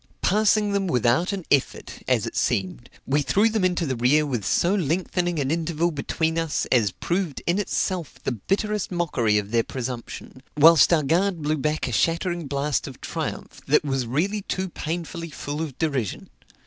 Passing 0.23 0.71
them 0.71 0.87
without 0.87 1.31
an 1.31 1.45
effort, 1.51 2.01
as 2.07 2.25
it 2.25 2.35
seemed, 2.35 2.89
we 3.05 3.21
threw 3.21 3.49
them 3.49 3.63
into 3.63 3.85
the 3.85 3.95
rear 3.95 4.25
with 4.25 4.43
so 4.43 4.73
lengthening 4.73 5.37
an 5.37 5.51
interval 5.51 5.91
between 5.91 6.39
us, 6.39 6.65
as 6.71 6.89
proved 6.89 7.43
in 7.45 7.59
itself 7.59 8.15
the 8.23 8.31
bitterest 8.31 8.91
mockery 8.91 9.37
of 9.37 9.51
their 9.51 9.61
presumption; 9.61 10.41
whilst 10.57 10.91
our 10.91 11.03
guard 11.03 11.43
blew 11.43 11.55
back 11.59 11.87
a 11.87 11.91
shattering 11.91 12.47
blast 12.47 12.87
of 12.87 12.99
triumph, 12.99 13.61
that 13.67 13.85
was 13.85 14.07
really 14.07 14.41
too 14.41 14.69
painfully 14.69 15.29
full 15.29 15.61
of 15.61 15.77
derision. 15.77 16.31